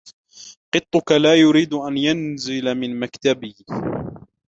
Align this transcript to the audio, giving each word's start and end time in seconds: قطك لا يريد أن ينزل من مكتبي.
قطك 0.73 1.11
لا 1.11 1.35
يريد 1.35 1.73
أن 1.73 1.97
ينزل 1.97 2.75
من 2.75 2.99
مكتبي. 2.99 3.55